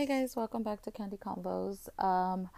Hey 0.00 0.06
guys, 0.06 0.34
welcome 0.34 0.62
back 0.62 0.80
to 0.84 0.90
Candy 0.90 1.18
Convos. 1.18 1.90
Um, 2.02 2.48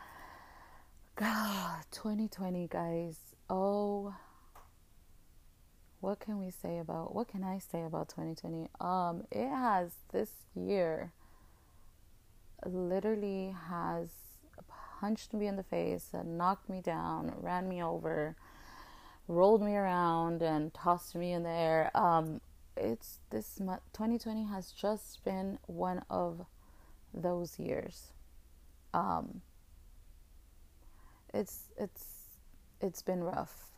God, 1.16 1.82
2020, 1.90 2.68
guys. 2.68 3.18
Oh, 3.50 4.14
what 5.98 6.20
can 6.20 6.38
we 6.38 6.52
say 6.52 6.78
about 6.78 7.16
what 7.16 7.26
can 7.26 7.42
I 7.42 7.58
say 7.58 7.82
about 7.82 8.10
2020? 8.10 8.68
Um, 8.80 9.24
it 9.32 9.48
has 9.48 9.90
this 10.12 10.30
year 10.54 11.10
literally 12.64 13.56
has 13.68 14.10
punched 15.00 15.34
me 15.34 15.48
in 15.48 15.56
the 15.56 15.64
face 15.64 16.10
knocked 16.24 16.68
me 16.68 16.80
down, 16.80 17.34
ran 17.36 17.68
me 17.68 17.82
over, 17.82 18.36
rolled 19.26 19.62
me 19.62 19.74
around, 19.74 20.42
and 20.42 20.72
tossed 20.72 21.16
me 21.16 21.32
in 21.32 21.42
the 21.42 21.50
air. 21.50 21.90
Um, 21.92 22.40
it's 22.76 23.18
this 23.30 23.58
month. 23.58 23.82
2020 23.94 24.44
has 24.44 24.70
just 24.70 25.24
been 25.24 25.58
one 25.66 26.04
of 26.08 26.46
those 27.14 27.58
years. 27.58 28.12
Um, 28.94 29.40
it's 31.32 31.70
it's 31.78 32.22
it's 32.80 33.02
been 33.02 33.22
rough. 33.22 33.72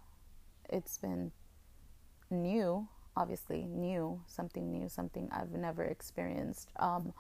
It's 0.70 0.98
been 0.98 1.30
new, 2.30 2.89
obviously 3.16 3.66
new, 3.66 4.20
something 4.27 4.70
new, 4.70 4.89
something 4.89 5.28
I've 5.30 5.52
never 5.52 5.84
experienced. 5.84 6.70
Um, 6.77 7.12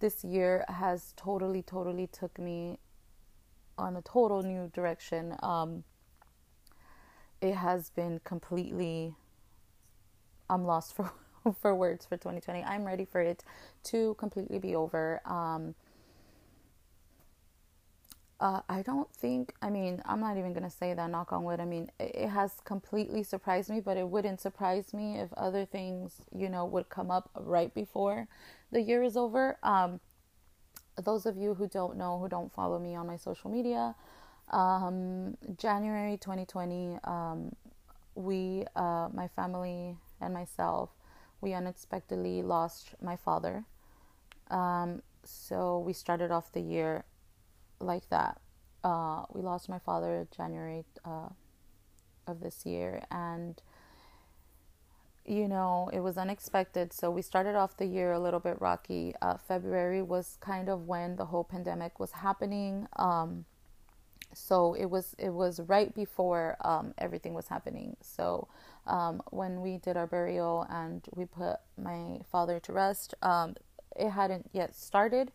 this 0.00 0.24
year 0.24 0.64
has 0.68 1.14
totally, 1.16 1.62
totally 1.62 2.06
took 2.06 2.38
me 2.38 2.78
on 3.78 3.96
a 3.96 4.02
total 4.02 4.42
new 4.42 4.68
direction. 4.74 5.36
Um, 5.42 5.84
it 7.40 7.54
has 7.54 7.90
been 7.90 8.20
completely. 8.24 9.14
I'm 10.48 10.64
lost 10.64 10.94
for 10.96 11.12
for 11.52 11.74
words 11.74 12.06
for 12.06 12.16
2020. 12.16 12.62
I'm 12.62 12.84
ready 12.84 13.04
for 13.04 13.20
it 13.20 13.44
to 13.84 14.14
completely 14.18 14.58
be 14.58 14.74
over. 14.74 15.20
Um, 15.24 15.74
uh, 18.40 18.62
I 18.70 18.80
don't 18.82 19.12
think, 19.14 19.54
I 19.60 19.68
mean, 19.68 20.02
I'm 20.06 20.20
not 20.20 20.38
even 20.38 20.54
going 20.54 20.64
to 20.64 20.70
say 20.70 20.94
that, 20.94 21.10
knock 21.10 21.30
on 21.32 21.44
wood. 21.44 21.60
I 21.60 21.66
mean, 21.66 21.90
it, 22.00 22.12
it, 22.14 22.28
has 22.28 22.52
completely 22.64 23.22
surprised 23.22 23.68
me, 23.68 23.80
but 23.80 23.98
it 23.98 24.08
wouldn't 24.08 24.40
surprise 24.40 24.94
me 24.94 25.18
if 25.18 25.30
other 25.34 25.66
things, 25.66 26.22
you 26.34 26.48
know, 26.48 26.64
would 26.64 26.88
come 26.88 27.10
up 27.10 27.28
right 27.38 27.72
before 27.74 28.28
the 28.72 28.80
year 28.80 29.02
is 29.02 29.16
over. 29.16 29.58
Um, 29.62 30.00
those 31.04 31.26
of 31.26 31.36
you 31.36 31.52
who 31.52 31.68
don't 31.68 31.98
know, 31.98 32.18
who 32.18 32.28
don't 32.28 32.50
follow 32.52 32.78
me 32.78 32.94
on 32.94 33.06
my 33.06 33.16
social 33.18 33.50
media, 33.50 33.94
um, 34.52 35.36
January 35.58 36.16
2020, 36.16 36.98
um, 37.04 37.54
we, 38.14 38.64
uh, 38.74 39.08
my 39.12 39.28
family 39.28 39.96
and 40.20 40.32
myself, 40.32 40.88
we 41.40 41.54
unexpectedly 41.54 42.42
lost 42.42 42.94
my 43.00 43.16
father. 43.16 43.64
Um, 44.50 45.02
so 45.24 45.78
we 45.78 45.92
started 45.92 46.30
off 46.30 46.52
the 46.52 46.60
year 46.60 47.04
like 47.80 48.08
that. 48.10 48.40
Uh, 48.82 49.24
we 49.32 49.42
lost 49.42 49.68
my 49.68 49.78
father 49.78 50.26
January 50.34 50.84
uh, 51.04 51.28
of 52.26 52.40
this 52.40 52.64
year, 52.64 53.02
and 53.10 53.60
you 55.24 55.46
know 55.46 55.90
it 55.92 56.00
was 56.00 56.16
unexpected. 56.16 56.92
So 56.92 57.10
we 57.10 57.22
started 57.22 57.54
off 57.54 57.76
the 57.76 57.86
year 57.86 58.12
a 58.12 58.18
little 58.18 58.40
bit 58.40 58.60
rocky. 58.60 59.14
Uh, 59.20 59.36
February 59.36 60.02
was 60.02 60.38
kind 60.40 60.68
of 60.68 60.86
when 60.86 61.16
the 61.16 61.26
whole 61.26 61.44
pandemic 61.44 62.00
was 62.00 62.12
happening. 62.12 62.86
Um, 62.96 63.44
so 64.32 64.74
it 64.74 64.86
was 64.86 65.14
it 65.18 65.30
was 65.30 65.60
right 65.60 65.94
before 65.94 66.56
um, 66.64 66.94
everything 66.98 67.34
was 67.34 67.48
happening. 67.48 67.96
So 68.00 68.48
um, 68.86 69.22
when 69.30 69.60
we 69.60 69.78
did 69.78 69.96
our 69.96 70.06
burial 70.06 70.66
and 70.70 71.02
we 71.14 71.24
put 71.24 71.56
my 71.76 72.20
father 72.30 72.60
to 72.60 72.72
rest, 72.72 73.14
um, 73.22 73.54
it 73.96 74.10
hadn't 74.10 74.50
yet 74.52 74.74
started. 74.74 75.32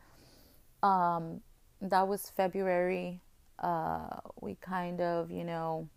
Um, 0.82 1.42
that 1.82 2.08
was 2.08 2.30
February. 2.30 3.22
Uh, 3.60 4.20
we 4.42 4.56
kind 4.56 5.02
of, 5.02 5.32
you 5.32 5.44
know, 5.44 5.90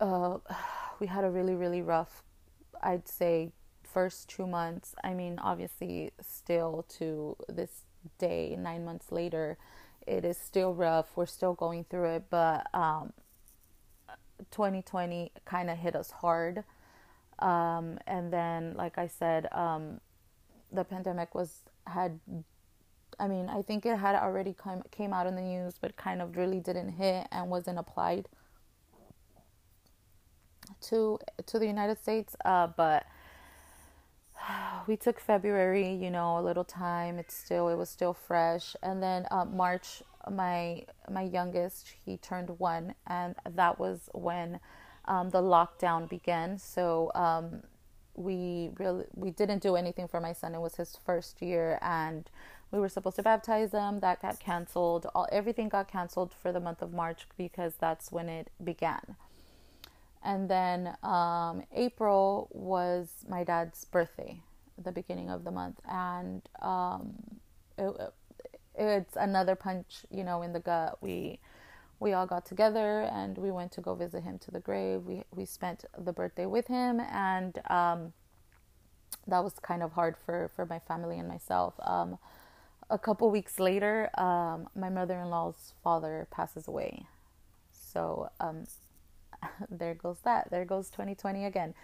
uh, 0.00 0.38
we 1.00 1.06
had 1.06 1.24
a 1.24 1.30
really, 1.30 1.54
really 1.54 1.82
rough, 1.82 2.22
I'd 2.82 3.08
say, 3.08 3.52
first 3.82 4.28
two 4.28 4.46
months. 4.46 4.94
I 5.04 5.14
mean, 5.14 5.38
obviously, 5.38 6.12
still 6.20 6.84
to 6.98 7.36
this 7.48 7.82
day, 8.18 8.56
nine 8.58 8.84
months 8.84 9.12
later, 9.12 9.58
it 10.06 10.24
is 10.24 10.36
still 10.36 10.74
rough. 10.74 11.16
We're 11.16 11.26
still 11.26 11.54
going 11.54 11.84
through 11.84 12.16
it, 12.16 12.24
but 12.30 12.66
um, 12.74 13.12
2020 14.50 15.32
kind 15.44 15.70
of 15.70 15.78
hit 15.78 15.94
us 15.96 16.10
hard. 16.10 16.64
Um, 17.38 17.98
and 18.06 18.32
then, 18.32 18.74
like 18.76 18.98
I 18.98 19.06
said, 19.06 19.48
um, 19.52 20.00
the 20.70 20.84
pandemic 20.84 21.34
was 21.34 21.60
had. 21.86 22.20
I 23.20 23.28
mean, 23.28 23.48
I 23.48 23.62
think 23.62 23.84
it 23.84 23.98
had 23.98 24.14
already 24.14 24.54
come 24.54 24.82
came 24.90 25.12
out 25.12 25.26
in 25.26 25.36
the 25.36 25.42
news, 25.42 25.74
but 25.80 25.96
kind 25.96 26.22
of 26.22 26.36
really 26.36 26.60
didn't 26.60 26.90
hit 26.90 27.26
and 27.30 27.50
wasn't 27.50 27.78
applied 27.78 28.28
to 30.82 31.18
to 31.46 31.58
the 31.58 31.66
United 31.66 31.98
States. 31.98 32.36
Uh, 32.44 32.68
but 32.68 33.06
we 34.86 34.96
took 34.96 35.20
February, 35.20 35.94
you 35.94 36.10
know, 36.10 36.38
a 36.38 36.42
little 36.42 36.64
time. 36.64 37.18
It's 37.18 37.34
still 37.34 37.68
it 37.68 37.76
was 37.76 37.90
still 37.90 38.14
fresh, 38.14 38.76
and 38.82 39.02
then 39.02 39.26
uh, 39.30 39.44
March 39.44 40.02
my 40.30 40.84
my 41.10 41.22
youngest 41.22 41.94
he 42.04 42.16
turned 42.16 42.50
one 42.58 42.94
and 43.06 43.34
that 43.50 43.78
was 43.78 44.08
when 44.12 44.60
um, 45.06 45.30
the 45.30 45.42
lockdown 45.42 46.08
began. 46.08 46.58
So 46.58 47.10
um, 47.14 47.62
we 48.14 48.70
really 48.78 49.06
we 49.14 49.30
didn't 49.30 49.62
do 49.62 49.76
anything 49.76 50.06
for 50.08 50.20
my 50.20 50.32
son. 50.32 50.54
It 50.54 50.60
was 50.60 50.76
his 50.76 50.96
first 51.04 51.42
year 51.42 51.78
and 51.82 52.30
we 52.70 52.78
were 52.78 52.88
supposed 52.88 53.16
to 53.16 53.22
baptize 53.22 53.72
him. 53.72 54.00
That 54.00 54.22
got 54.22 54.38
canceled. 54.38 55.06
All 55.14 55.28
everything 55.32 55.68
got 55.68 55.88
canceled 55.88 56.32
for 56.40 56.52
the 56.52 56.60
month 56.60 56.82
of 56.82 56.92
march 56.92 57.26
because 57.36 57.74
that's 57.80 58.12
when 58.12 58.28
it 58.28 58.50
began. 58.62 59.16
And 60.22 60.48
then 60.48 60.96
um, 61.02 61.64
april 61.72 62.48
was 62.52 63.08
my 63.28 63.42
dad's 63.42 63.84
birthday 63.84 64.40
the 64.82 64.92
beginning 64.92 65.30
of 65.30 65.44
the 65.44 65.50
month 65.50 65.78
and 65.88 66.42
um, 66.60 67.12
it, 67.78 68.12
it's 68.74 69.16
another 69.16 69.54
punch, 69.54 70.04
you 70.10 70.24
know, 70.24 70.42
in 70.42 70.52
the 70.52 70.60
gut. 70.60 70.98
We 71.00 71.38
we 72.00 72.12
all 72.12 72.26
got 72.26 72.44
together 72.44 73.02
and 73.12 73.38
we 73.38 73.50
went 73.50 73.70
to 73.72 73.80
go 73.80 73.94
visit 73.94 74.22
him 74.22 74.38
to 74.40 74.50
the 74.50 74.60
grave. 74.60 75.02
We 75.04 75.24
we 75.34 75.44
spent 75.44 75.84
the 75.96 76.12
birthday 76.12 76.46
with 76.46 76.66
him, 76.66 77.00
and 77.00 77.58
um, 77.70 78.12
that 79.26 79.44
was 79.44 79.54
kind 79.60 79.82
of 79.82 79.92
hard 79.92 80.16
for 80.24 80.50
for 80.56 80.66
my 80.66 80.78
family 80.78 81.18
and 81.18 81.28
myself. 81.28 81.74
Um, 81.80 82.18
a 82.90 82.98
couple 82.98 83.30
weeks 83.30 83.58
later, 83.58 84.10
um, 84.18 84.68
my 84.74 84.90
mother-in-law's 84.90 85.72
father 85.82 86.26
passes 86.30 86.68
away. 86.68 87.06
So 87.70 88.30
um, 88.40 88.64
there 89.70 89.94
goes 89.94 90.18
that. 90.24 90.50
There 90.50 90.64
goes 90.64 90.90
2020 90.90 91.44
again, 91.44 91.74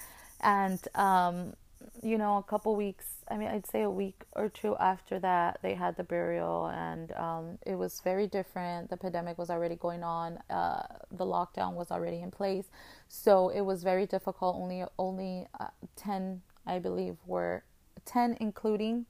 and 0.41 0.81
um, 0.94 1.54
you 2.03 2.19
know, 2.19 2.37
a 2.37 2.43
couple 2.43 2.75
weeks, 2.77 3.06
I 3.31 3.37
mean, 3.37 3.49
I'd 3.49 3.66
say 3.66 3.83
a 3.83 3.91
week 3.91 4.22
or 4.33 4.49
two 4.49 4.77
after 4.77 5.19
that, 5.21 5.59
they 5.62 5.75
had 5.75 5.97
the 5.97 6.05
burial, 6.05 6.66
and 6.66 7.12
um, 7.12 7.59
it 7.66 7.75
was 7.75 8.00
very 8.03 8.27
different. 8.27 8.91
The 8.91 8.97
pandemic 8.97 9.39
was 9.39 9.50
already 9.50 9.77
going 9.77 10.03
on, 10.03 10.39
uh, 10.50 10.83
the 11.11 11.25
lockdown 11.25 11.75
was 11.75 11.91
already 11.91 12.21
in 12.21 12.31
place, 12.31 12.66
so 13.09 13.49
it 13.49 13.62
was 13.62 13.83
very 13.83 14.06
difficult. 14.06 14.56
Only, 14.56 14.84
only 14.99 15.47
uh, 15.59 15.69
10, 15.97 16.43
I 16.66 16.78
believe, 16.78 17.16
were 17.27 17.65
10, 18.05 18.37
including 18.41 19.06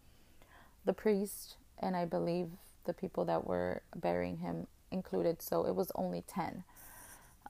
the 0.85 0.93
priest, 0.93 1.57
and 1.79 1.97
I 1.97 2.05
believe 2.05 2.49
the 2.85 2.95
people 2.95 3.25
that 3.27 3.47
were 3.47 3.83
burying 3.95 4.39
him 4.39 4.67
included, 4.91 5.43
so 5.43 5.67
it 5.67 5.75
was 5.75 5.93
only 5.95 6.25
10. 6.27 6.65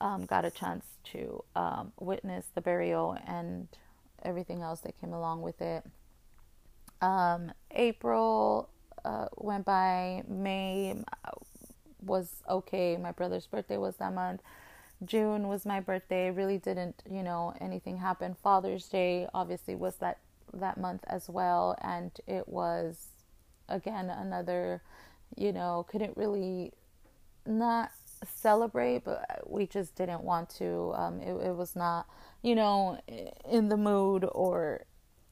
Um, 0.00 0.27
got 0.27 0.45
a 0.45 0.50
chance 0.50 0.85
to 1.12 1.43
um, 1.56 1.93
witness 1.99 2.47
the 2.55 2.61
burial 2.61 3.17
and 3.27 3.69
everything 4.23 4.62
else 4.62 4.81
that 4.81 4.99
came 5.01 5.12
along 5.12 5.43
with 5.43 5.61
it. 5.61 5.84
Um, 7.01 7.53
April 7.71 8.69
uh, 9.05 9.26
went 9.37 9.65
by, 9.65 10.23
May 10.29 11.03
was 12.03 12.43
okay. 12.49 12.97
My 12.97 13.12
brother's 13.12 13.47
birthday 13.47 13.76
was 13.76 13.97
that 13.97 14.15
month. 14.15 14.43
June 15.05 15.49
was 15.49 15.65
my 15.65 15.81
birthday. 15.81 16.31
Really 16.31 16.59
didn't, 16.59 17.03
you 17.11 17.23
know, 17.23 17.55
anything 17.61 17.99
happen. 17.99 18.37
Father's 18.43 18.88
Day 18.88 19.29
obviously 19.32 19.75
was 19.75 19.97
that 19.97 20.19
that 20.55 20.79
month 20.79 21.05
as 21.06 21.29
well, 21.29 21.76
and 21.82 22.11
it 22.26 22.49
was 22.49 23.09
again 23.69 24.11
another, 24.11 24.82
you 25.37 25.53
know, 25.53 25.87
couldn't 25.88 26.17
really 26.17 26.73
not 27.47 27.93
celebrate, 28.26 29.05
but 29.05 29.43
we 29.47 29.67
just 29.67 29.94
didn't 29.94 30.23
want 30.23 30.49
to. 30.50 30.93
Um, 30.97 31.20
it, 31.20 31.35
it 31.49 31.55
was 31.55 31.76
not, 31.76 32.09
you 32.43 32.55
know, 32.55 33.00
in 33.49 33.69
the 33.69 33.76
mood 33.76 34.26
or 34.32 34.85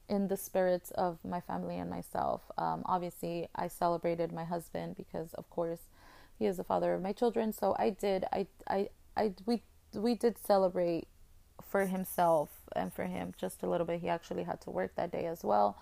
in 0.09 0.27
the 0.27 0.37
spirits 0.37 0.91
of 0.91 1.17
my 1.23 1.41
family 1.41 1.77
and 1.77 1.89
myself. 1.89 2.41
Um, 2.57 2.83
obviously, 2.85 3.47
I 3.55 3.67
celebrated 3.67 4.31
my 4.31 4.45
husband 4.45 4.95
because, 4.95 5.33
of 5.33 5.49
course, 5.49 5.81
he 6.37 6.45
is 6.45 6.57
the 6.57 6.63
father 6.63 6.93
of 6.93 7.01
my 7.01 7.11
children. 7.11 7.51
So 7.51 7.75
I 7.77 7.89
did. 7.89 8.25
I, 8.31 8.47
I, 8.69 8.89
I, 9.15 9.33
we, 9.45 9.63
we 9.93 10.15
did 10.15 10.37
celebrate 10.37 11.07
for 11.61 11.85
himself 11.85 12.49
and 12.75 12.93
for 12.93 13.05
him 13.05 13.33
just 13.37 13.63
a 13.63 13.69
little 13.69 13.85
bit. 13.85 14.01
He 14.01 14.07
actually 14.07 14.43
had 14.43 14.61
to 14.61 14.69
work 14.69 14.95
that 14.95 15.11
day 15.11 15.25
as 15.25 15.43
well. 15.43 15.77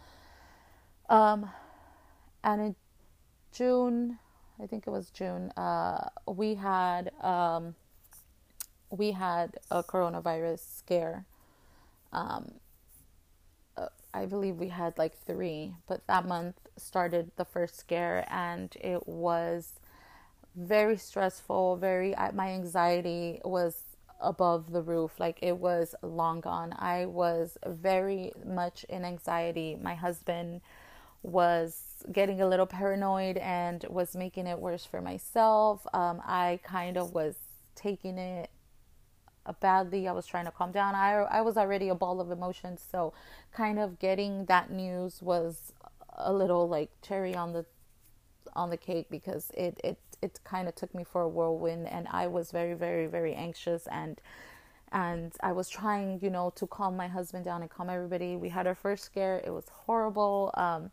Um, 1.10 1.50
and 2.44 2.62
in 2.62 2.76
June, 3.52 4.18
I 4.62 4.66
think 4.68 4.88
it 4.88 4.90
was 4.90 5.10
June, 5.10 5.52
uh, 5.52 6.10
we 6.28 6.56
had 6.56 7.12
um, 7.22 7.76
we 8.98 9.12
had 9.12 9.58
a 9.72 9.84
coronavirus 9.84 10.60
scare. 10.78 11.26
Um, 12.12 12.54
uh, 13.78 13.88
I 14.14 14.26
believe 14.26 14.56
we 14.56 14.70
had 14.70 14.98
like 14.98 15.18
three, 15.26 15.74
but 15.88 16.06
that 16.08 16.26
month 16.26 16.56
started 16.78 17.32
the 17.36 17.46
first 17.46 17.78
scare, 17.78 18.26
and 18.30 18.76
it 18.80 19.08
was 19.08 19.80
very 20.56 20.98
stressful. 20.98 21.78
Very, 21.78 22.16
my 22.34 22.50
anxiety 22.50 23.42
was 23.44 23.82
above 24.22 24.72
the 24.72 24.82
roof. 24.82 25.20
Like 25.20 25.40
it 25.42 25.58
was 25.58 25.96
long 26.02 26.42
gone. 26.42 26.74
I 26.78 27.06
was 27.06 27.58
very 27.66 28.32
much 28.46 28.86
in 28.86 29.04
anxiety. 29.04 29.78
My 29.82 29.96
husband 29.96 30.62
was 31.24 31.82
getting 32.12 32.40
a 32.42 32.48
little 32.48 32.68
paranoid 32.68 33.38
and 33.38 33.84
was 33.90 34.16
making 34.16 34.48
it 34.48 34.60
worse 34.60 34.86
for 34.86 35.02
myself. 35.02 35.86
Um, 35.94 36.22
I 36.26 36.60
kind 36.64 36.98
of 36.98 37.14
was 37.14 37.36
taking 37.76 38.18
it 38.18 38.50
badly. 39.54 40.08
I 40.08 40.12
was 40.12 40.26
trying 40.26 40.46
to 40.46 40.52
calm 40.52 40.72
down. 40.72 40.96
I 40.96 41.14
I 41.24 41.42
was 41.42 41.58
already 41.58 41.90
a 41.90 41.96
ball 41.96 42.22
of 42.22 42.32
emotions, 42.32 42.84
so 42.92 43.14
kind 43.54 43.80
of 43.80 44.00
getting 44.00 44.46
that 44.46 44.72
news 44.72 45.22
was 45.22 45.74
a 46.18 46.34
little 46.34 46.68
like 46.68 46.90
cherry 47.02 47.36
on 47.36 47.54
the 47.54 47.66
on 48.54 48.70
the 48.70 48.78
cake 48.78 49.08
because 49.10 49.52
it 49.56 49.80
it 49.84 49.98
it 50.22 50.40
kind 50.44 50.68
of 50.68 50.76
took 50.76 50.94
me 50.96 51.04
for 51.04 51.22
a 51.22 51.28
whirlwind 51.30 51.88
and 51.88 52.08
I 52.10 52.28
was 52.28 52.52
very 52.52 52.74
very 52.74 53.06
very 53.08 53.34
anxious 53.34 53.88
and 53.88 54.20
and 54.92 55.34
I 55.42 55.52
was 55.52 55.68
trying, 55.68 56.20
you 56.22 56.30
know, 56.30 56.54
to 56.56 56.68
calm 56.68 56.96
my 56.96 57.08
husband 57.08 57.44
down 57.44 57.62
and 57.62 57.70
calm 57.70 57.90
everybody. 57.90 58.38
We 58.38 58.50
had 58.50 58.66
our 58.66 58.76
first 58.76 59.04
scare. 59.04 59.42
It 59.46 59.50
was 59.50 59.66
horrible. 59.68 60.52
Um, 60.54 60.92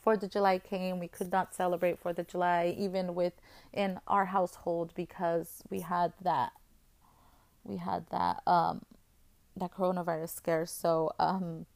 Fourth 0.00 0.22
of 0.22 0.30
July 0.30 0.58
came. 0.58 1.00
We 1.00 1.08
could 1.08 1.32
not 1.32 1.54
celebrate 1.54 1.98
Fourth 1.98 2.18
of 2.18 2.28
July 2.28 2.74
even 2.78 3.14
with 3.14 3.32
in 3.72 3.98
our 4.06 4.26
household 4.26 4.92
because 4.94 5.62
we 5.68 5.80
had 5.80 6.12
that 6.22 6.52
we 7.64 7.76
had 7.76 8.06
that 8.10 8.42
um, 8.46 8.82
that 9.56 9.72
coronavirus 9.72 10.34
scare. 10.34 10.66
So 10.66 11.12
um, 11.18 11.66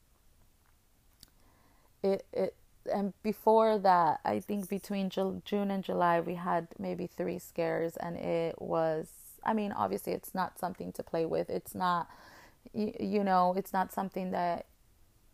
it 2.03 2.25
it 2.33 2.55
and 2.91 3.13
before 3.23 3.79
that, 3.79 4.21
I 4.25 4.41
think 4.41 4.69
between 4.69 5.09
June 5.09 5.43
and 5.71 5.85
July, 5.85 6.21
we 6.21 6.35
had 6.35 6.69
maybe 6.79 7.07
three 7.07 7.39
scares, 7.39 7.97
and 7.97 8.17
it 8.17 8.61
was. 8.61 9.09
I 9.45 9.55
mean, 9.55 9.73
obviously, 9.73 10.13
it's 10.13 10.35
not 10.35 10.59
something 10.59 10.93
to 10.93 11.03
play 11.03 11.27
with. 11.27 11.51
It's 11.51 11.75
not, 11.75 12.09
you, 12.73 12.93
you 13.01 13.25
know, 13.25 13.55
it's 13.57 13.73
not 13.73 13.93
something 13.93 14.31
that 14.31 14.67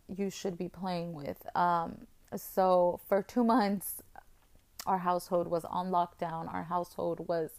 you 0.08 0.30
should 0.30 0.56
be 0.56 0.68
playing 0.68 1.12
with. 1.12 1.44
Um, 1.54 2.06
so 2.34 3.00
for 3.06 3.22
two 3.22 3.44
months, 3.44 4.02
our 4.86 4.98
household 4.98 5.48
was 5.48 5.64
on 5.66 5.90
lockdown. 5.90 6.52
Our 6.52 6.64
household 6.64 7.28
was 7.28 7.50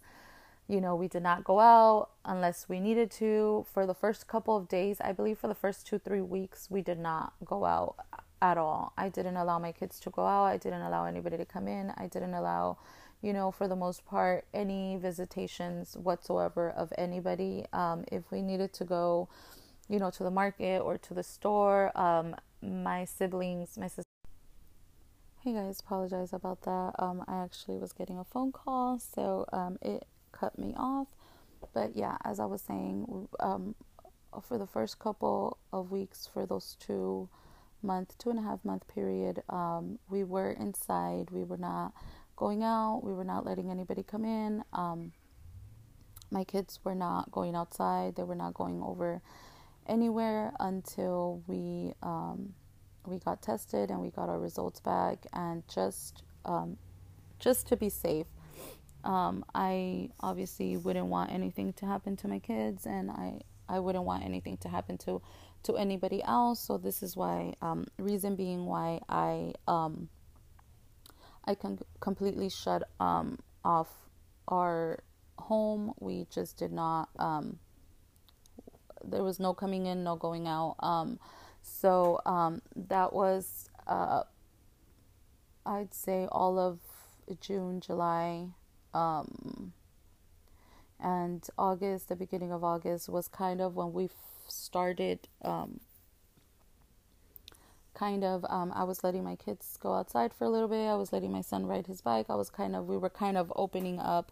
you 0.70 0.80
know, 0.80 0.96
we 0.96 1.08
did 1.08 1.24
not 1.24 1.44
go 1.44 1.60
out 1.60 2.12
unless 2.24 2.70
we 2.70 2.80
needed 2.80 3.10
to. 3.10 3.66
For 3.74 3.88
the 3.88 3.96
first 3.96 4.28
couple 4.28 4.56
of 4.56 4.68
days, 4.68 5.02
I 5.02 5.12
believe 5.12 5.40
for 5.40 5.48
the 5.48 5.56
first 5.56 5.88
two, 5.88 5.98
three 5.98 6.22
weeks, 6.22 6.68
we 6.70 6.84
did 6.84 7.00
not 7.00 7.34
go 7.44 7.66
out 7.66 7.96
at 8.40 8.56
all. 8.58 8.94
I 8.96 9.10
didn't 9.10 9.36
allow 9.36 9.58
my 9.58 9.72
kids 9.72 10.00
to 10.02 10.12
go 10.12 10.26
out. 10.28 10.46
I 10.46 10.58
didn't 10.58 10.84
allow 10.84 11.06
anybody 11.06 11.38
to 11.38 11.46
come 11.46 11.68
in. 11.68 11.92
I 11.98 12.06
didn't 12.06 12.36
allow, 12.36 12.78
you 13.24 13.34
know, 13.34 13.50
for 13.50 13.68
the 13.68 13.76
most 13.76 14.06
part, 14.06 14.46
any 14.54 14.96
visitations 14.96 15.98
whatsoever 15.98 16.70
of 16.70 16.94
anybody. 17.00 17.66
Um, 17.74 18.06
if 18.12 18.32
we 18.32 18.44
needed 18.44 18.72
to 18.74 18.86
go, 18.86 19.28
you 19.90 19.98
know, 19.98 20.12
to 20.12 20.24
the 20.24 20.32
market 20.32 20.82
or 20.82 21.00
to 21.00 21.16
the 21.16 21.24
store, 21.24 21.92
um, 22.00 22.36
my 22.62 23.06
siblings, 23.06 23.76
my 23.76 23.88
sister, 23.88 24.04
Hey 25.42 25.54
guys, 25.54 25.80
apologize 25.80 26.34
about 26.34 26.64
that. 26.64 26.92
Um, 27.00 27.24
I 27.26 27.42
actually 27.44 27.78
was 27.78 27.94
getting 27.94 28.20
a 28.20 28.26
phone 28.26 28.52
call, 28.52 29.00
so 29.00 29.46
um, 29.54 29.78
it 29.82 30.06
cut 30.40 30.58
me 30.58 30.74
off. 30.78 31.08
But 31.74 31.96
yeah, 31.96 32.18
as 32.24 32.40
I 32.40 32.46
was 32.46 32.62
saying, 32.62 33.28
um, 33.40 33.76
for 34.42 34.58
the 34.58 34.68
first 34.68 35.00
couple 35.00 35.58
of 35.74 35.92
weeks, 35.92 36.30
for 36.32 36.46
those 36.46 36.78
two 36.80 37.30
month, 37.82 38.18
two 38.18 38.30
and 38.30 38.40
a 38.40 38.42
half 38.42 38.64
month 38.64 38.88
period, 38.88 39.42
um, 39.50 40.00
we 40.10 40.24
were 40.24 40.52
inside. 40.52 41.32
We 41.32 41.44
were 41.44 41.58
not 41.58 41.94
going 42.36 42.64
out. 42.64 43.02
We 43.04 43.14
were 43.14 43.24
not 43.24 43.46
letting 43.46 43.70
anybody 43.70 44.04
come 44.04 44.26
in. 44.26 44.64
Um, 44.74 45.12
my 46.32 46.44
kids 46.44 46.80
were 46.84 46.96
not 46.96 47.32
going 47.32 47.56
outside. 47.56 48.16
They 48.16 48.24
were 48.24 48.36
not 48.36 48.54
going 48.54 48.82
over 48.82 49.22
anywhere 49.88 50.54
until 50.60 51.42
we 51.48 51.94
um, 52.04 52.54
we 53.06 53.18
got 53.18 53.42
tested 53.42 53.90
and 53.90 54.00
we 54.00 54.10
got 54.10 54.30
our 54.30 54.40
results 54.40 54.80
back. 54.80 55.26
And 55.34 55.64
just 55.68 56.24
um, 56.46 56.78
just 57.40 57.68
to 57.68 57.76
be 57.76 57.90
safe, 57.90 58.28
um, 59.04 59.46
I 59.56 60.10
obviously 60.20 60.78
wouldn't 60.78 61.08
want 61.08 61.32
anything 61.32 61.74
to 61.74 61.86
happen 61.86 62.18
to 62.18 62.28
my 62.28 62.40
kids, 62.40 62.86
and 62.86 63.10
I 63.10 63.42
I 63.68 63.80
wouldn't 63.80 64.04
want 64.04 64.24
anything 64.24 64.58
to 64.58 64.70
happen 64.70 64.98
to 65.00 65.22
to 65.64 65.78
anybody 65.78 66.24
else. 66.24 66.60
So 66.60 66.78
this 66.78 67.04
is 67.04 67.16
why 67.16 67.54
um, 67.62 67.88
reason 67.98 68.36
being 68.36 68.66
why 68.66 69.00
I 69.08 69.54
um 69.68 70.10
I 71.46 71.56
can 71.56 71.80
completely 72.00 72.50
shut 72.50 72.84
um 73.00 73.40
off 73.64 73.90
our 74.48 75.00
home. 75.38 75.94
We 76.00 76.28
just 76.30 76.58
did 76.58 76.72
not 76.72 77.10
um 77.18 77.60
there 79.04 79.24
was 79.24 79.40
no 79.40 79.54
coming 79.54 79.86
in, 79.86 80.04
no 80.04 80.16
going 80.16 80.48
out. 80.48 80.76
Um 80.80 81.20
so 81.62 82.20
um 82.26 82.62
that 82.76 83.14
was 83.14 83.70
uh 83.88 84.24
I'd 85.66 85.94
say 85.94 86.28
all 86.32 86.58
of 86.58 86.80
June, 87.42 87.80
July, 87.80 88.48
um, 88.94 89.74
and 91.00 91.46
August, 91.58 92.10
the 92.10 92.16
beginning 92.16 92.52
of 92.52 92.64
August, 92.64 93.10
was 93.10 93.28
kind 93.28 93.62
of 93.62 93.76
when 93.76 93.94
we 93.94 94.10
started. 94.48 95.28
Um, 95.42 95.80
kind 97.94 98.24
of, 98.24 98.46
um, 98.50 98.72
I 98.74 98.86
was 98.86 99.04
letting 99.04 99.26
my 99.26 99.36
kids 99.36 99.78
go 99.82 99.94
outside 99.94 100.34
for 100.34 100.46
a 100.46 100.50
little 100.50 100.70
bit. 100.70 100.88
I 100.88 100.96
was 100.96 101.12
letting 101.12 101.32
my 101.32 101.42
son 101.42 101.66
ride 101.66 101.88
his 101.88 102.02
bike. 102.02 102.28
I 102.30 102.36
was 102.36 102.50
kind 102.50 102.76
of, 102.76 102.88
we 102.88 102.98
were 102.98 103.10
kind 103.10 103.38
of 103.38 103.52
opening 103.58 104.00
up, 104.00 104.32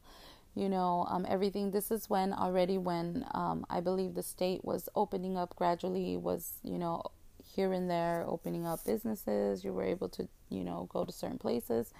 you 0.55 0.69
know, 0.69 1.05
um, 1.09 1.25
everything. 1.27 1.71
This 1.71 1.91
is 1.91 2.09
when 2.09 2.33
already 2.33 2.77
when 2.77 3.25
um, 3.31 3.65
I 3.69 3.81
believe 3.81 4.13
the 4.15 4.23
state 4.23 4.63
was 4.63 4.87
opening 4.95 5.37
up 5.37 5.55
gradually, 5.55 6.15
was 6.15 6.53
you 6.63 6.77
know 6.77 7.03
here 7.43 7.73
and 7.73 7.89
there 7.89 8.23
opening 8.27 8.65
up 8.65 8.83
businesses. 8.85 9.63
You 9.63 9.73
were 9.73 9.83
able 9.83 10.09
to, 10.09 10.27
you 10.49 10.63
know, 10.63 10.87
go 10.91 11.05
to 11.05 11.11
certain 11.11 11.37
places. 11.37 11.93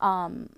Um, 0.00 0.50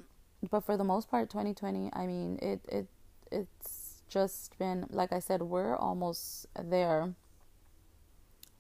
but 0.51 0.61
for 0.61 0.77
the 0.77 0.85
most 0.85 1.11
part 1.11 1.31
2020 1.31 1.91
i 1.93 2.07
mean 2.07 2.39
it 2.41 2.61
it 2.69 2.87
it's 3.31 4.03
just 4.09 4.57
been 4.59 4.87
like 4.91 5.13
i 5.13 5.19
said 5.19 5.43
we're 5.43 5.77
almost 5.77 6.47
there. 6.59 7.15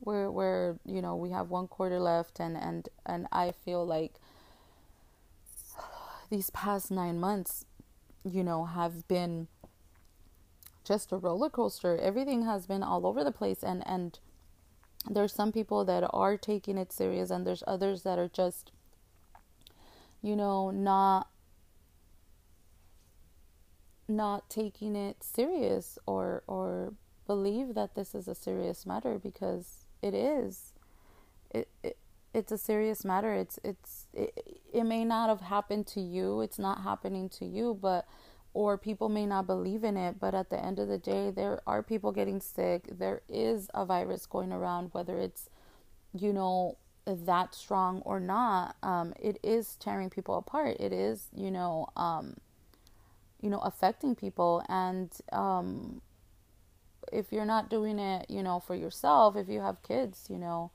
We're 0.01 0.31
we're 0.31 0.77
you 0.85 1.01
know 1.01 1.17
we 1.17 1.31
have 1.31 1.49
one 1.49 1.69
quarter 1.69 1.99
left 1.99 2.39
and 2.41 2.57
and 2.57 2.89
and 3.07 3.27
i 3.33 3.53
feel 3.53 3.87
like 3.87 4.15
these 6.31 6.51
past 6.51 6.91
9 6.91 7.19
months 7.19 7.65
you 8.25 8.45
know 8.45 8.65
have 8.67 9.09
been 9.09 9.49
just 10.85 11.11
a 11.11 11.17
roller 11.17 11.51
coaster. 11.51 11.97
Everything 11.97 12.43
has 12.43 12.67
been 12.67 12.83
all 12.83 13.07
over 13.07 13.25
the 13.25 13.33
place 13.33 13.63
and 13.63 13.83
and 13.87 14.19
there's 15.09 15.33
some 15.33 15.53
people 15.53 15.85
that 15.85 16.05
are 16.11 16.37
taking 16.37 16.77
it 16.77 16.93
serious 16.93 17.31
and 17.31 17.47
there's 17.47 17.63
others 17.67 18.03
that 18.03 18.19
are 18.19 18.29
just 18.29 18.73
you 20.23 20.37
know 20.37 20.71
not 20.71 21.29
not 24.09 24.49
taking 24.49 24.97
it 24.97 25.23
serious 25.23 25.99
or 26.07 26.43
or 26.47 26.95
believe 27.27 27.75
that 27.75 27.95
this 27.95 28.15
is 28.15 28.29
a 28.29 28.35
serious 28.35 28.87
matter 28.87 29.19
because 29.19 29.87
it 30.03 30.15
is. 30.15 30.73
It, 31.51 31.69
it 31.83 31.97
it's 32.35 32.53
a 32.53 32.59
serious 32.59 33.05
matter. 33.05 33.35
It's 33.35 33.59
it's 33.65 34.07
it, 34.13 34.61
it 34.73 34.85
may 34.85 35.05
not 35.05 35.29
have 35.29 35.41
happened 35.41 35.87
to 35.89 36.01
you. 36.01 36.41
It's 36.41 36.59
not 36.59 36.83
happening 36.83 37.29
to 37.31 37.45
you 37.45 37.79
but 37.81 38.07
or 38.55 38.79
people 38.79 39.09
may 39.09 39.27
not 39.27 39.47
believe 39.47 39.85
in 39.85 39.97
it 39.97 40.19
but 40.19 40.35
at 40.35 40.49
the 40.51 40.63
end 40.63 40.79
of 40.79 40.89
the 40.89 40.99
day 40.99 41.31
there 41.31 41.61
are 41.67 41.83
people 41.83 42.13
getting 42.13 42.41
sick. 42.41 42.89
There 42.91 43.23
is 43.29 43.69
a 43.75 43.85
virus 43.85 44.27
going 44.27 44.53
around 44.53 44.91
whether 44.93 45.19
it's 45.19 45.49
you 46.15 46.33
know 46.33 46.79
that 47.07 47.55
strong 47.55 48.03
or 48.05 48.19
not. 48.21 48.77
Um, 48.83 49.15
it 49.21 49.39
is 49.43 49.77
tearing 49.77 50.11
people 50.11 50.37
apart. 50.37 50.77
It 50.81 50.93
is 50.93 51.29
you 51.35 51.51
know 51.51 51.89
um, 51.97 52.37
you 53.41 53.51
know 53.51 53.59
affecting 53.61 54.15
people. 54.15 54.65
And 54.69 55.13
um 55.33 56.01
if 57.13 57.33
you're 57.33 57.45
not 57.47 57.71
doing 57.71 57.99
it 57.99 58.29
you 58.29 58.43
know 58.43 58.59
for 58.61 58.75
yourself 58.75 59.37
if 59.37 59.49
you 59.49 59.61
have 59.61 59.83
kids 59.83 60.27
you 60.29 60.39
know 60.39 60.71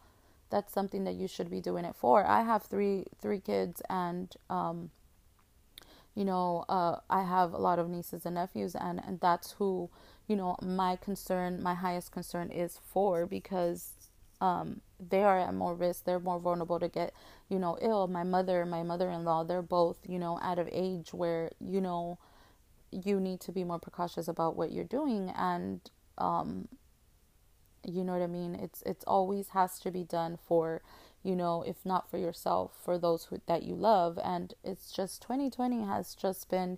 that's 0.50 0.74
something 0.74 1.06
that 1.06 1.16
you 1.16 1.28
should 1.30 1.50
be 1.50 1.62
doing 1.62 1.86
it 1.86 1.96
for. 1.96 2.26
I 2.26 2.44
have 2.44 2.64
three 2.64 3.06
three 3.22 3.40
kids 3.40 3.82
and 3.90 4.34
um 4.50 4.92
you 6.16 6.26
know 6.26 6.66
uh 6.70 6.98
i 7.10 7.24
have 7.24 7.54
a 7.54 7.58
lot 7.58 7.80
of 7.80 7.90
nieces 7.90 8.26
and 8.26 8.36
nephews 8.36 8.76
and 8.76 9.02
and 9.06 9.20
that's 9.22 9.54
who 9.54 9.90
you 10.28 10.36
know 10.36 10.56
my 10.62 10.96
concern 10.96 11.62
my 11.62 11.74
highest 11.74 12.12
concern 12.12 12.50
is 12.50 12.80
for 12.86 13.26
because 13.26 13.94
um 14.42 14.82
they 15.10 15.24
are 15.24 15.40
at 15.40 15.54
more 15.54 15.74
risk 15.74 16.04
they're 16.06 16.20
more 16.20 16.40
vulnerable 16.40 16.80
to 16.80 16.88
get 16.88 17.14
you 17.50 17.60
know 17.60 17.78
ill. 17.82 18.08
My 18.08 18.24
mother 18.24 18.66
my 18.66 18.84
mother-in-law 18.84 19.44
they're 19.46 19.62
both 19.62 19.98
you 20.08 20.20
know 20.20 20.40
out 20.42 20.60
of 20.60 20.70
age 20.72 21.14
where 21.14 21.52
you 21.60 21.82
know 21.82 22.18
you 22.92 23.20
need 23.20 23.40
to 23.42 23.52
be 23.52 23.64
more 23.64 23.80
precautious 23.80 24.28
about 24.28 24.56
what 24.56 24.72
you're 24.72 24.84
doing 24.84 25.32
and 25.36 25.82
um 26.18 26.68
you 27.84 28.04
know 28.04 28.14
what 28.14 28.22
i 28.22 28.28
mean? 28.28 28.54
It's 28.54 28.84
it's 28.86 29.04
always 29.06 29.50
has 29.50 29.80
to 29.80 29.92
be 29.92 30.04
done 30.04 30.38
for 30.48 30.82
you 31.24 31.36
know 31.36 31.64
if 31.66 31.86
not 31.86 32.10
for 32.10 32.18
yourself 32.18 32.74
for 32.84 32.98
those 32.98 33.26
who, 33.26 33.42
that 33.48 33.64
you 33.64 33.76
love. 33.76 34.20
And 34.24 34.54
it's 34.64 34.92
just 34.92 35.22
2020 35.24 35.84
has 35.84 36.14
just 36.14 36.50
been 36.50 36.78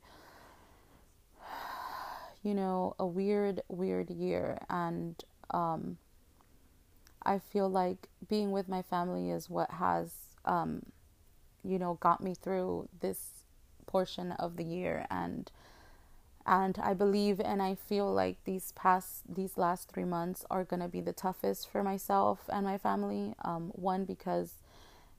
you 2.44 2.54
know 2.54 2.96
a 2.98 3.06
weird 3.06 3.62
weird 3.68 4.10
year. 4.10 4.60
And 4.70 5.22
um 5.52 5.98
I 7.26 7.40
feel 7.40 7.70
like 7.70 8.10
being 8.28 8.52
with 8.52 8.68
my 8.68 8.82
family 8.82 9.30
is 9.30 9.50
what 9.50 9.72
has, 9.72 10.12
um, 10.46 10.84
you 11.64 11.80
know, 11.80 11.96
got 11.96 12.22
me 12.22 12.36
through 12.36 12.90
this 13.00 13.44
portion 13.86 14.32
of 14.34 14.58
the 14.58 14.64
year, 14.64 15.06
and 15.10 15.50
and 16.46 16.78
I 16.80 16.94
believe 16.94 17.40
and 17.40 17.62
I 17.62 17.76
feel 17.76 18.12
like 18.12 18.38
these 18.44 18.72
past 18.74 19.24
these 19.34 19.58
last 19.58 19.90
three 19.90 20.06
months 20.06 20.46
are 20.52 20.64
gonna 20.64 20.90
be 20.90 21.02
the 21.02 21.14
toughest 21.14 21.70
for 21.70 21.84
myself 21.84 22.50
and 22.50 22.66
my 22.66 22.78
family. 22.78 23.36
Um, 23.44 23.72
one 23.76 24.06
because 24.06 24.56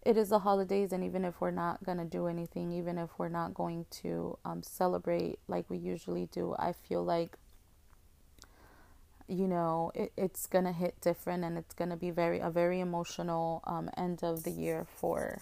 it 0.05 0.17
is 0.19 0.29
the 0.29 0.41
holidays, 0.41 0.93
and 0.93 1.03
even 1.03 1.25
if 1.25 1.41
we're 1.41 1.51
not 1.51 1.83
gonna 1.85 2.05
do 2.05 2.27
anything, 2.27 2.73
even 2.73 2.99
if 2.99 3.11
we're 3.19 3.29
not 3.31 3.55
going 3.55 3.87
to 4.03 4.39
um, 4.45 4.63
celebrate 4.63 5.39
like 5.49 5.69
we 5.71 5.79
usually 5.79 6.27
do, 6.27 6.55
I 6.59 6.73
feel 6.73 7.03
like 7.05 7.37
you 9.27 9.49
know 9.49 9.91
it, 9.95 10.13
it's 10.17 10.47
gonna 10.47 10.73
hit 10.73 11.01
different 11.01 11.45
and 11.45 11.57
it's 11.57 11.75
gonna 11.75 11.97
be 11.97 12.11
very 12.11 12.41
a 12.41 12.51
very 12.51 12.81
emotional 12.81 13.63
um, 13.67 13.89
end 13.97 14.23
of 14.23 14.45
the 14.45 14.51
year 14.51 14.87
for 14.97 15.41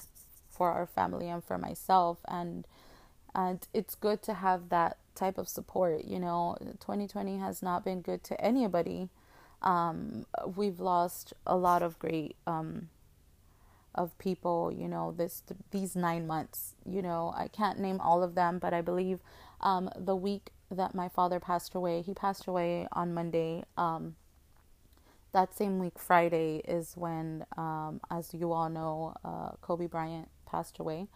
for 0.50 0.70
our 0.70 0.86
family 0.86 1.28
and 1.28 1.42
for 1.42 1.58
myself 1.58 2.18
and 2.28 2.66
and 3.34 3.66
it's 3.74 3.94
good 3.94 4.22
to 4.22 4.34
have 4.34 4.68
that 4.68 4.96
type 5.14 5.38
of 5.38 5.48
support 5.48 6.04
you 6.04 6.18
know 6.18 6.56
2020 6.80 7.38
has 7.38 7.62
not 7.62 7.84
been 7.84 8.00
good 8.00 8.22
to 8.24 8.40
anybody 8.40 9.08
um, 9.62 10.26
we've 10.56 10.80
lost 10.80 11.32
a 11.46 11.56
lot 11.56 11.82
of 11.82 11.98
great 11.98 12.36
um, 12.46 12.88
of 13.94 14.16
people 14.18 14.72
you 14.72 14.88
know 14.88 15.12
this 15.16 15.42
these 15.70 15.94
nine 15.94 16.26
months 16.26 16.74
you 16.86 17.02
know 17.02 17.34
i 17.36 17.46
can't 17.48 17.78
name 17.78 18.00
all 18.00 18.22
of 18.22 18.34
them 18.34 18.58
but 18.58 18.72
i 18.72 18.80
believe 18.80 19.20
um, 19.60 19.90
the 19.96 20.16
week 20.16 20.50
that 20.76 20.94
my 20.94 21.08
father 21.08 21.40
passed 21.40 21.74
away. 21.74 22.02
He 22.02 22.14
passed 22.14 22.46
away 22.46 22.88
on 22.92 23.14
Monday. 23.14 23.64
Um, 23.76 24.16
that 25.32 25.54
same 25.54 25.78
week, 25.78 25.98
Friday, 25.98 26.62
is 26.66 26.92
when, 26.96 27.44
um, 27.56 28.00
as 28.10 28.34
you 28.34 28.52
all 28.52 28.68
know, 28.68 29.14
uh, 29.24 29.50
Kobe 29.60 29.86
Bryant 29.86 30.28
passed 30.46 30.78
away. 30.78 31.08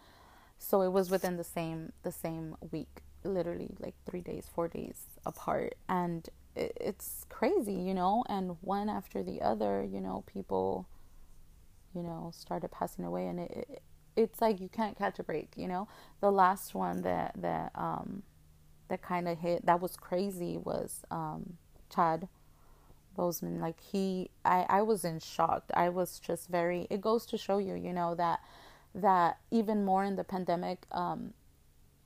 So 0.59 0.81
it 0.81 0.91
was 0.91 1.11
within 1.11 1.37
the 1.37 1.43
same 1.43 1.91
the 2.01 2.11
same 2.11 2.55
week, 2.71 3.01
literally 3.23 3.75
like 3.79 3.95
three 4.09 4.21
days, 4.21 4.47
four 4.53 4.67
days 4.67 5.05
apart, 5.25 5.75
and 5.89 6.27
it, 6.55 6.77
it's 6.79 7.25
crazy, 7.29 7.73
you 7.73 7.93
know. 7.93 8.23
And 8.29 8.57
one 8.61 8.89
after 8.89 9.23
the 9.23 9.41
other, 9.41 9.83
you 9.83 10.01
know, 10.01 10.23
people, 10.25 10.87
you 11.93 12.03
know, 12.03 12.31
started 12.35 12.71
passing 12.71 13.05
away, 13.05 13.27
and 13.27 13.39
it, 13.39 13.51
it 13.51 13.81
it's 14.15 14.41
like 14.41 14.59
you 14.59 14.69
can't 14.69 14.97
catch 14.97 15.19
a 15.19 15.23
break, 15.23 15.51
you 15.55 15.67
know. 15.67 15.87
The 16.21 16.31
last 16.31 16.73
one 16.73 17.01
that 17.03 17.33
that 17.37 17.71
um 17.75 18.23
that 18.89 19.01
kind 19.01 19.27
of 19.27 19.39
hit 19.39 19.65
that 19.65 19.81
was 19.81 19.95
crazy 19.95 20.57
was 20.57 21.01
um, 21.11 21.57
Chad 21.93 22.27
Boseman. 23.17 23.59
Like 23.59 23.79
he, 23.79 24.29
I, 24.45 24.65
I 24.69 24.81
was 24.81 25.03
in 25.03 25.19
shock. 25.19 25.63
I 25.73 25.89
was 25.89 26.19
just 26.19 26.49
very. 26.49 26.87
It 26.89 27.01
goes 27.01 27.25
to 27.27 27.37
show 27.37 27.57
you, 27.57 27.75
you 27.75 27.93
know, 27.93 28.15
that 28.15 28.39
that 28.95 29.37
even 29.51 29.85
more 29.85 30.03
in 30.03 30.15
the 30.15 30.23
pandemic, 30.23 30.85
um, 30.91 31.33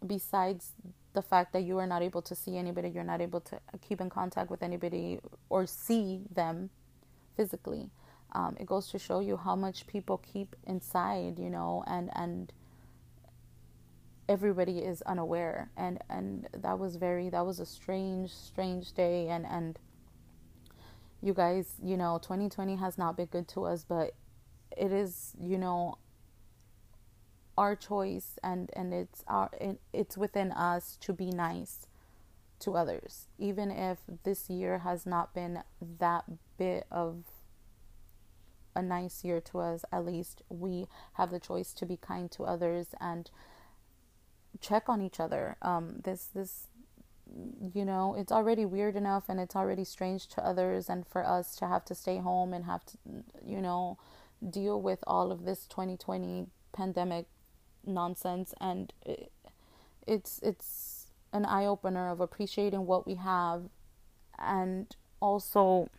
besides 0.06 0.72
the 1.13 1.22
fact 1.22 1.53
that 1.53 1.62
you 1.62 1.77
are 1.77 1.88
not 1.88 2.01
able 2.01 2.22
to 2.22 2.36
see 2.36 2.58
anybody, 2.58 2.89
you're 2.89 3.03
not 3.03 3.22
able 3.22 3.41
to 3.41 3.60
keep 3.88 4.00
in 4.01 4.10
contact 4.10 4.50
with 4.50 4.63
anybody 4.63 5.20
or 5.50 5.65
see 5.65 6.22
them 6.34 6.70
physically. 7.36 7.89
Um, 8.34 8.56
it 8.60 8.65
goes 8.65 8.88
to 8.91 9.00
show 9.00 9.20
you 9.20 9.36
how 9.38 9.56
much 9.56 9.88
people 9.88 10.18
keep 10.20 10.56
inside, 10.65 11.38
you 11.38 11.50
know, 11.50 11.84
and 11.86 12.10
and 12.15 12.53
everybody 14.30 14.80
is 14.80 15.01
unaware 15.01 15.70
and 15.75 16.00
and 16.10 16.48
that 16.53 16.80
was 16.80 16.96
very 16.96 17.30
that 17.30 17.46
was 17.46 17.60
a 17.60 17.65
strange 17.65 18.32
strange 18.32 18.94
day 18.94 19.27
and 19.27 19.46
and 19.46 19.77
you 21.22 21.34
guys 21.34 21.74
you 21.84 21.98
know 21.98 22.18
2020 22.22 22.77
has 22.77 22.98
not 22.98 23.18
been 23.18 23.25
good 23.25 23.46
to 23.46 23.65
us 23.65 23.84
but 23.84 24.13
it 24.77 24.94
is 24.94 25.34
you 25.38 25.58
know 25.58 25.98
our 27.62 27.75
choice 27.75 28.39
and 28.44 28.70
and 28.74 28.94
it's 28.94 29.24
our 29.27 29.50
it's 29.94 30.18
within 30.18 30.51
us 30.51 30.98
to 31.00 31.13
be 31.13 31.30
nice 31.30 31.88
to 32.60 32.75
others 32.75 33.27
even 33.38 33.72
if 33.72 34.00
this 34.24 34.50
year 34.50 34.80
has 34.80 35.06
not 35.06 35.34
been 35.34 35.63
that 36.00 36.24
bit 36.58 36.86
of 36.91 37.24
a 38.75 38.82
nice 38.82 39.24
year 39.24 39.39
to 39.39 39.60
us 39.60 39.84
at 39.91 40.06
least 40.06 40.41
we 40.50 40.88
have 41.13 41.30
the 41.32 41.39
choice 41.39 41.74
to 41.74 41.86
be 41.86 41.98
kind 41.98 42.32
to 42.32 42.44
others 42.44 42.88
and 43.00 43.30
check 44.60 44.89
on 44.89 45.01
each 45.01 45.20
other. 45.20 45.58
Um, 45.62 46.01
this 46.03 46.27
this 46.34 46.68
you 47.74 47.86
know 47.86 48.13
it's 48.18 48.32
already 48.32 48.65
weird 48.65 48.98
enough 48.98 49.30
and 49.30 49.39
it's 49.39 49.56
already 49.56 49.86
strange 49.86 50.27
to 50.27 50.46
others 50.46 50.89
and 50.89 51.08
for 51.08 51.25
us 51.25 51.56
to 51.56 51.68
have 51.68 51.86
to 51.86 51.96
stay 51.96 52.18
home 52.18 52.53
and 52.53 52.65
have 52.65 52.86
to 52.86 52.98
you 53.46 53.62
know 53.62 53.98
deal 54.50 54.82
with 54.82 55.00
all 55.08 55.32
of 55.32 55.46
this 55.46 55.65
2020 55.68 56.48
pandemic 56.74 57.27
nonsense 57.86 58.54
and 58.60 58.94
it, 59.06 59.32
it's 60.08 60.40
it's 60.44 61.08
an 61.34 61.46
eye 61.46 61.66
opener 61.66 62.10
of 62.10 62.20
appreciating 62.20 62.86
what 62.86 63.06
we 63.06 63.16
have 63.16 63.64
and 64.38 64.96
also 65.22 65.90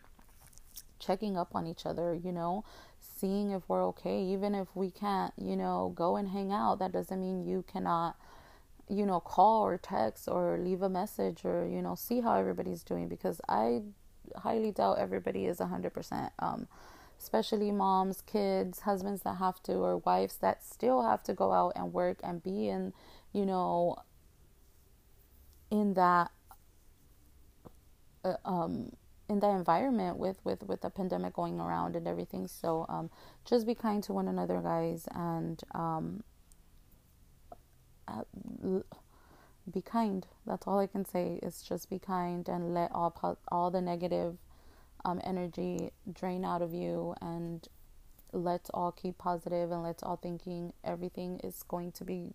checking 0.99 1.37
up 1.37 1.49
on 1.53 1.67
each 1.67 1.85
other 1.85 2.13
you 2.13 2.31
know 2.31 2.63
seeing 2.99 3.51
if 3.51 3.63
we're 3.67 3.85
okay 3.85 4.21
even 4.21 4.53
if 4.55 4.67
we 4.75 4.89
can't 4.89 5.33
you 5.37 5.55
know 5.55 5.91
go 5.95 6.15
and 6.15 6.29
hang 6.29 6.51
out 6.51 6.79
that 6.79 6.91
doesn't 6.91 7.19
mean 7.19 7.45
you 7.45 7.63
cannot 7.67 8.15
you 8.89 9.05
know, 9.05 9.19
call 9.19 9.65
or 9.65 9.77
text 9.77 10.27
or 10.27 10.57
leave 10.57 10.81
a 10.81 10.89
message 10.89 11.45
or, 11.45 11.67
you 11.67 11.81
know, 11.81 11.95
see 11.95 12.21
how 12.21 12.35
everybody's 12.35 12.83
doing 12.83 13.07
because 13.07 13.39
I 13.47 13.81
highly 14.35 14.71
doubt 14.71 14.99
everybody 14.99 15.45
is 15.45 15.59
100%. 15.59 16.31
Um, 16.39 16.67
especially 17.19 17.71
moms, 17.71 18.21
kids, 18.21 18.81
husbands 18.81 19.21
that 19.23 19.37
have 19.37 19.61
to, 19.63 19.73
or 19.73 19.97
wives 19.97 20.37
that 20.37 20.63
still 20.63 21.03
have 21.03 21.23
to 21.23 21.33
go 21.33 21.51
out 21.51 21.73
and 21.75 21.93
work 21.93 22.19
and 22.23 22.43
be 22.43 22.69
in, 22.69 22.93
you 23.31 23.45
know, 23.45 23.97
in 25.71 25.93
that, 25.93 26.31
uh, 28.23 28.35
um, 28.45 28.91
in 29.29 29.39
that 29.39 29.51
environment 29.51 30.17
with 30.17 30.37
with 30.43 30.63
with 30.63 30.81
the 30.81 30.89
pandemic 30.89 31.33
going 31.33 31.59
around 31.59 31.95
and 31.95 32.07
everything. 32.07 32.47
So 32.47 32.85
um, 32.89 33.09
just 33.45 33.65
be 33.65 33.73
kind 33.73 34.03
to 34.03 34.13
one 34.13 34.27
another, 34.27 34.61
guys, 34.61 35.07
and 35.13 35.61
um, 35.73 36.23
uh, 38.07 38.23
be 39.71 39.81
kind. 39.81 40.27
That's 40.45 40.67
all 40.67 40.79
I 40.79 40.87
can 40.87 41.05
say 41.05 41.39
is 41.41 41.61
just 41.63 41.89
be 41.89 41.99
kind 41.99 42.47
and 42.49 42.73
let 42.73 42.91
all 42.91 43.37
all 43.49 43.71
the 43.71 43.81
negative 43.81 44.37
um, 45.05 45.21
energy 45.23 45.91
drain 46.11 46.45
out 46.45 46.61
of 46.61 46.73
you 46.73 47.15
and 47.21 47.67
let's 48.31 48.69
all 48.73 48.91
keep 48.91 49.17
positive 49.17 49.71
and 49.71 49.83
let's 49.83 50.03
all 50.03 50.15
thinking 50.15 50.73
everything 50.83 51.39
is 51.43 51.63
going 51.63 51.91
to 51.91 52.03
be 52.03 52.33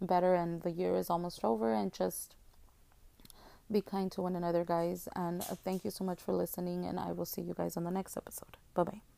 better 0.00 0.34
and 0.34 0.62
the 0.62 0.70
year 0.70 0.96
is 0.96 1.10
almost 1.10 1.44
over 1.44 1.74
and 1.74 1.92
just 1.92 2.34
be 3.70 3.80
kind 3.80 4.10
to 4.12 4.22
one 4.22 4.34
another 4.36 4.64
guys 4.64 5.08
and 5.14 5.42
uh, 5.42 5.54
thank 5.64 5.84
you 5.84 5.90
so 5.90 6.04
much 6.04 6.20
for 6.20 6.32
listening 6.32 6.84
and 6.84 6.98
I 6.98 7.12
will 7.12 7.26
see 7.26 7.42
you 7.42 7.54
guys 7.54 7.76
on 7.76 7.84
the 7.84 7.90
next 7.90 8.16
episode. 8.16 8.56
Bye-bye. 8.74 9.09